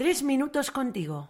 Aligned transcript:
Tres 0.00 0.22
minutos 0.22 0.70
contigo. 0.70 1.28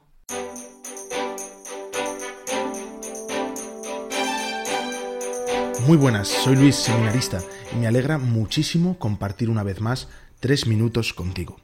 Muy 5.88 5.96
buenas, 5.96 6.28
soy 6.28 6.54
Luis, 6.54 6.76
seminarista, 6.76 7.40
y 7.74 7.80
me 7.80 7.88
alegra 7.88 8.18
muchísimo 8.18 8.96
compartir 8.96 9.50
una 9.50 9.64
vez 9.64 9.80
más 9.80 10.06
tres 10.38 10.68
minutos 10.68 11.12
contigo. 11.12 11.56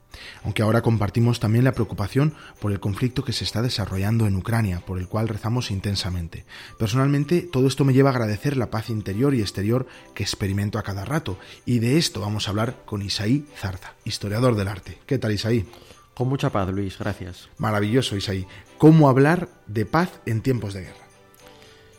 Aunque 0.42 0.62
ahora 0.62 0.82
compartimos 0.82 1.38
también 1.38 1.64
la 1.64 1.74
preocupación 1.74 2.34
por 2.60 2.72
el 2.72 2.80
conflicto 2.80 3.22
que 3.22 3.32
se 3.32 3.44
está 3.44 3.62
desarrollando 3.62 4.26
en 4.26 4.34
Ucrania, 4.34 4.80
por 4.84 4.98
el 4.98 5.06
cual 5.06 5.28
rezamos 5.28 5.70
intensamente. 5.70 6.44
Personalmente, 6.76 7.42
todo 7.42 7.68
esto 7.68 7.84
me 7.84 7.92
lleva 7.92 8.10
a 8.10 8.14
agradecer 8.14 8.56
la 8.56 8.70
paz 8.70 8.90
interior 8.90 9.32
y 9.32 9.42
exterior 9.42 9.86
que 10.12 10.24
experimento 10.24 10.76
a 10.76 10.82
cada 10.82 11.04
rato, 11.04 11.38
y 11.64 11.78
de 11.78 11.98
esto 11.98 12.20
vamos 12.20 12.48
a 12.48 12.50
hablar 12.50 12.82
con 12.84 13.00
Isaí 13.02 13.46
Zarza, 13.56 13.94
historiador 14.04 14.56
del 14.56 14.66
arte. 14.66 14.98
¿Qué 15.06 15.18
tal, 15.18 15.30
Isaí? 15.30 15.68
Con 16.16 16.30
mucha 16.30 16.48
paz, 16.48 16.70
Luis, 16.70 16.98
gracias. 16.98 17.50
Maravilloso, 17.58 18.16
Isaí. 18.16 18.46
¿Cómo 18.78 19.10
hablar 19.10 19.50
de 19.66 19.84
paz 19.84 20.22
en 20.24 20.40
tiempos 20.40 20.72
de 20.72 20.84
guerra? 20.84 21.04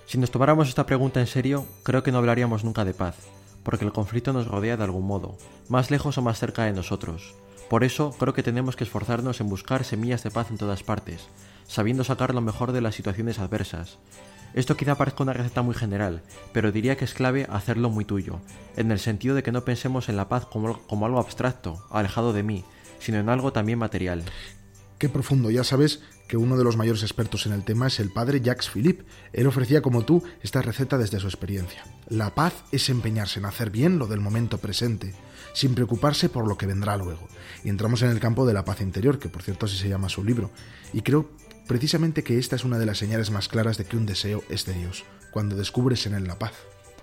Si 0.08 0.18
nos 0.18 0.32
tomáramos 0.32 0.70
esta 0.70 0.88
pregunta 0.88 1.20
en 1.20 1.28
serio, 1.28 1.68
creo 1.84 2.02
que 2.02 2.12
no 2.12 2.18
hablaríamos 2.18 2.64
nunca 2.64 2.84
de 2.84 2.96
paz, 2.96 3.16
porque 3.62 3.86
el 3.86 3.92
conflicto 3.92 4.34
nos 4.34 4.48
rodea 4.48 4.76
de 4.76 4.84
algún 4.84 5.06
modo, 5.06 5.38
más 5.70 5.92
lejos 5.92 6.18
o 6.18 6.24
más 6.24 6.40
cerca 6.40 6.64
de 6.64 6.74
nosotros. 6.74 7.36
Por 7.70 7.84
eso 7.84 8.10
creo 8.18 8.34
que 8.34 8.42
tenemos 8.42 8.76
que 8.76 8.86
esforzarnos 8.86 9.40
en 9.40 9.50
buscar 9.50 9.84
semillas 9.84 10.24
de 10.24 10.32
paz 10.32 10.50
en 10.50 10.58
todas 10.58 10.82
partes, 10.82 11.28
sabiendo 11.68 12.04
sacar 12.04 12.34
lo 12.34 12.42
mejor 12.42 12.72
de 12.72 12.82
las 12.82 12.96
situaciones 12.96 13.38
adversas. 13.38 14.00
Esto 14.56 14.76
quizá 14.76 14.96
parezca 14.96 15.22
una 15.22 15.34
receta 15.34 15.62
muy 15.62 15.76
general, 15.76 16.24
pero 16.54 16.72
diría 16.72 16.98
que 16.98 17.06
es 17.06 17.14
clave 17.14 17.46
hacerlo 17.52 17.92
muy 17.92 18.04
tuyo, 18.04 18.40
en 18.78 18.92
el 18.92 18.98
sentido 18.98 19.36
de 19.36 19.44
que 19.44 19.52
no 19.52 19.64
pensemos 19.64 20.10
en 20.10 20.18
la 20.18 20.28
paz 20.28 20.48
como, 20.48 20.80
como 20.88 21.06
algo 21.06 21.20
abstracto, 21.20 21.86
alejado 21.92 22.34
de 22.34 22.42
mí, 22.42 22.66
sino 23.00 23.20
en 23.20 23.30
algo 23.30 23.54
también 23.54 23.80
material. 23.80 24.24
Qué 24.98 25.10
profundo, 25.10 25.52
ya 25.52 25.64
sabes 25.64 26.02
que 26.28 26.38
uno 26.38 26.58
de 26.58 26.64
los 26.64 26.76
mayores 26.76 27.04
expertos 27.04 27.46
en 27.46 27.54
el 27.54 27.64
tema 27.64 27.88
es 27.88 28.00
el 28.00 28.12
padre 28.12 28.42
Jacques 28.42 28.70
Philippe. 28.70 29.06
Él 29.32 29.48
ofrecía 29.48 29.82
como 29.82 30.04
tú 30.04 30.24
esta 30.42 30.62
receta 30.62 30.98
desde 30.98 31.20
su 31.20 31.28
experiencia. 31.28 31.84
La 32.10 32.36
paz 32.36 32.54
es 32.72 32.90
empeñarse 32.90 33.40
en 33.40 33.46
hacer 33.46 33.70
bien 33.70 34.00
lo 34.00 34.08
del 34.08 34.20
momento 34.20 34.58
presente, 34.58 35.14
sin 35.54 35.74
preocuparse 35.74 36.30
por 36.30 36.48
lo 36.48 36.58
que 36.58 36.66
vendrá 36.66 36.98
luego. 36.98 37.28
Y 37.64 37.70
entramos 37.70 38.02
en 38.02 38.10
el 38.10 38.20
campo 38.20 38.46
de 38.46 38.54
la 38.54 38.66
paz 38.66 38.82
interior, 38.82 39.20
que 39.20 39.30
por 39.30 39.44
cierto 39.44 39.68
así 39.68 39.78
se 39.78 39.90
llama 39.90 40.10
su 40.10 40.24
libro. 40.24 40.52
Y 40.94 41.02
creo 41.02 41.30
precisamente 41.68 42.24
que 42.24 42.40
esta 42.40 42.56
es 42.56 42.66
una 42.66 42.80
de 42.80 42.86
las 42.86 42.98
señales 42.98 43.32
más 43.32 43.48
claras 43.48 43.78
de 43.78 43.86
que 43.86 43.98
un 43.98 44.06
deseo 44.06 44.44
es 44.50 44.66
de 44.66 44.74
Dios, 44.74 45.06
cuando 45.32 45.56
descubres 45.56 46.06
en 46.08 46.16
él 46.16 46.26
la 46.26 46.40
paz. 46.40 46.54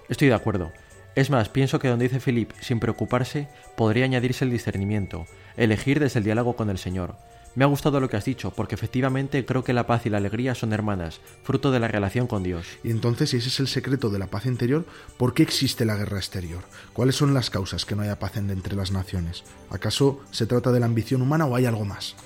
Estoy 0.09 0.29
de 0.29 0.35
acuerdo. 0.35 0.73
Es 1.15 1.31
más, 1.31 1.49
pienso 1.49 1.79
que 1.79 1.89
donde 1.89 2.09
dice 2.09 2.19
Philippe, 2.21 2.57
sin 2.61 2.81
preocuparse, 2.81 3.49
podría 3.77 4.05
añadirse 4.05 4.45
el 4.45 4.51
discernimiento, 4.51 5.27
elegir 5.57 6.01
desde 6.01 6.19
el 6.19 6.25
diálogo 6.25 6.57
con 6.57 6.71
el 6.71 6.79
Señor. 6.79 7.15
Me 7.55 7.63
ha 7.63 7.69
gustado 7.69 8.01
lo 8.01 8.11
que 8.11 8.17
has 8.17 8.25
dicho, 8.25 8.51
porque 8.51 8.75
efectivamente 8.75 9.47
creo 9.47 9.63
que 9.63 9.73
la 9.73 9.87
paz 9.87 10.07
y 10.07 10.11
la 10.11 10.17
alegría 10.17 10.57
son 10.57 10.73
hermanas, 10.73 11.21
fruto 11.45 11.71
de 11.71 11.79
la 11.79 11.87
relación 11.87 12.27
con 12.27 12.43
Dios. 12.43 12.67
Y 12.83 12.91
entonces, 12.91 13.31
si 13.31 13.37
ese 13.37 13.49
es 13.49 13.61
el 13.61 13.69
secreto 13.69 14.11
de 14.11 14.19
la 14.19 14.27
paz 14.27 14.47
interior, 14.47 14.85
¿por 15.17 15.35
qué 15.35 15.45
existe 15.45 15.85
la 15.85 15.95
guerra 15.95 16.19
exterior? 16.19 16.65
¿Cuáles 16.93 17.15
son 17.15 17.33
las 17.33 17.51
causas 17.51 17.85
que 17.85 17.95
no 17.95 18.03
haya 18.03 18.19
paz 18.19 18.37
entre 18.39 18.75
las 18.75 18.91
naciones? 18.91 19.45
¿Acaso 19.71 20.21
se 20.33 20.47
trata 20.47 20.73
de 20.73 20.81
la 20.81 20.87
ambición 20.87 21.23
humana 21.23 21.47
o 21.47 21.55
hay 21.55 21.67
algo 21.67 21.85
más? 21.85 22.17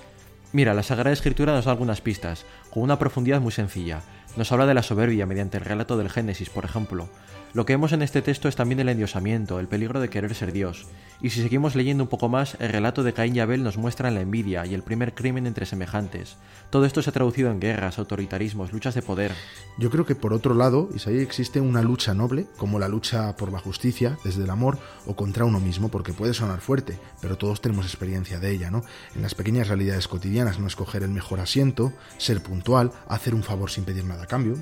Mira, 0.53 0.73
la 0.73 0.83
Sagrada 0.83 1.13
Escritura 1.13 1.53
nos 1.53 1.67
da 1.67 1.73
algunas 1.73 2.01
pistas, 2.01 2.47
con 2.71 2.83
una 2.83 2.99
profundidad 2.99 3.43
muy 3.43 3.53
sencilla. 3.53 4.01
Nos 4.39 4.51
habla 4.51 4.65
de 4.65 4.73
la 4.73 4.83
soberbia 4.83 5.27
mediante 5.27 5.59
el 5.59 5.65
relato 5.65 5.99
del 5.99 6.09
Génesis, 6.09 6.49
por 6.49 6.65
ejemplo. 6.65 7.11
Lo 7.55 7.65
que 7.65 7.73
vemos 7.73 7.93
en 7.93 8.03
este 8.03 8.21
texto 8.21 8.49
es 8.49 8.57
también 8.57 8.81
el 8.81 8.91
endiosamiento, 8.91 9.59
el 9.59 9.69
peligro 9.69 10.01
de 10.01 10.11
querer 10.11 10.35
ser 10.35 10.53
Dios. 10.53 10.87
Y 11.21 11.31
si 11.31 11.43
seguimos 11.43 11.75
leyendo 11.75 12.05
un 12.05 12.09
poco 12.09 12.29
más, 12.29 12.57
el 12.61 12.69
relato 12.69 13.03
de 13.03 13.13
Caín 13.13 13.35
y 13.35 13.41
Abel 13.41 13.65
nos 13.65 13.79
muestra 13.79 14.11
la 14.11 14.21
envidia 14.21 14.67
y 14.67 14.75
el 14.75 14.83
primer 14.83 15.15
crimen 15.15 15.47
entre 15.47 15.67
semejantes. 15.67 16.37
Todo 16.71 16.85
esto 16.85 17.03
se 17.03 17.11
ha 17.11 17.13
traducido 17.13 17.51
en 17.51 17.59
guerras, 17.59 17.99
autoritarismos, 17.99 18.73
luchas 18.73 18.95
de 18.95 19.03
poder. 19.03 19.33
Yo 19.79 19.91
creo 19.91 20.05
que 20.05 20.15
por 20.15 20.33
otro 20.33 20.55
lado, 20.55 20.91
Isaías, 20.95 21.23
existe 21.23 21.61
una 21.61 21.83
lucha 21.83 22.15
noble, 22.15 22.47
como 22.59 22.79
la 22.79 22.89
lucha 22.89 23.35
por 23.37 23.51
la 23.51 23.59
justicia, 23.59 24.19
desde 24.25 24.45
el 24.45 24.51
amor, 24.51 24.79
o 25.07 25.17
contra 25.17 25.45
uno 25.47 25.59
mismo, 25.59 25.89
porque 25.89 26.13
puede 26.13 26.35
sonar 26.35 26.61
fuerte, 26.61 27.01
pero 27.21 27.39
todos 27.39 27.63
tenemos 27.63 27.87
experiencia 27.87 28.39
de 28.39 28.53
ella, 28.53 28.71
¿no? 28.71 28.85
En 29.17 29.23
las 29.23 29.35
pequeñas 29.35 29.69
realidades 29.69 30.07
cotidianas, 30.07 30.61
no 30.61 30.67
escoger 30.67 31.03
el 31.03 31.11
mejor 31.11 31.41
asiento, 31.41 31.93
ser 32.19 32.43
puntual, 32.43 32.93
hacer 33.09 33.35
un 33.35 33.43
favor 33.43 33.71
sin 33.71 33.85
pedir 33.85 34.05
nada 34.05 34.25
a 34.25 34.27
cambio. 34.27 34.57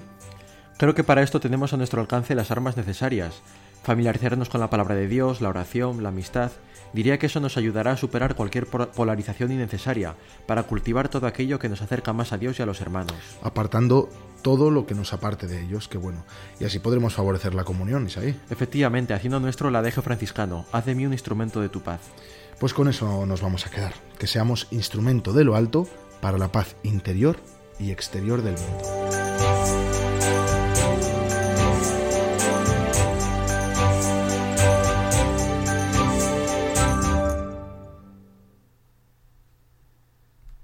Creo 0.78 0.94
que 0.94 1.04
para 1.04 1.22
esto 1.22 1.40
tenemos 1.40 1.72
a 1.72 1.78
nuestro 1.78 2.02
alcance 2.02 2.34
las 2.34 2.50
armas 2.50 2.76
necesarias. 2.76 3.40
Familiarizarnos 3.82 4.50
con 4.50 4.60
la 4.60 4.68
palabra 4.68 4.94
de 4.94 5.08
Dios, 5.08 5.40
la 5.40 5.48
oración, 5.48 6.02
la 6.02 6.10
amistad. 6.10 6.52
Diría 6.92 7.18
que 7.18 7.26
eso 7.26 7.40
nos 7.40 7.56
ayudará 7.56 7.92
a 7.92 7.96
superar 7.96 8.34
cualquier 8.34 8.66
polarización 8.66 9.52
innecesaria, 9.52 10.14
para 10.46 10.64
cultivar 10.64 11.08
todo 11.08 11.26
aquello 11.26 11.58
que 11.58 11.68
nos 11.68 11.82
acerca 11.82 12.12
más 12.12 12.32
a 12.32 12.38
Dios 12.38 12.58
y 12.58 12.62
a 12.62 12.66
los 12.66 12.80
hermanos. 12.80 13.16
Apartando 13.42 14.08
todo 14.42 14.70
lo 14.70 14.86
que 14.86 14.94
nos 14.94 15.12
aparte 15.12 15.46
de 15.46 15.62
ellos, 15.62 15.88
que 15.88 15.98
bueno. 15.98 16.24
Y 16.60 16.64
así 16.64 16.78
podremos 16.78 17.14
favorecer 17.14 17.54
la 17.54 17.64
comunión, 17.64 18.06
Isaí. 18.06 18.38
Efectivamente, 18.50 19.14
haciendo 19.14 19.40
nuestro 19.40 19.70
la 19.70 19.82
deje 19.82 20.02
franciscano. 20.02 20.66
Haz 20.72 20.84
de 20.84 20.94
mí 20.94 21.06
un 21.06 21.12
instrumento 21.12 21.60
de 21.60 21.68
tu 21.68 21.80
paz. 21.80 22.00
Pues 22.60 22.74
con 22.74 22.88
eso 22.88 23.24
nos 23.26 23.40
vamos 23.40 23.66
a 23.66 23.70
quedar. 23.70 23.94
Que 24.18 24.26
seamos 24.26 24.68
instrumento 24.70 25.32
de 25.32 25.44
lo 25.44 25.56
alto 25.56 25.88
para 26.20 26.38
la 26.38 26.52
paz 26.52 26.76
interior 26.82 27.36
y 27.78 27.90
exterior 27.90 28.42
del 28.42 28.54
mundo. 28.54 28.95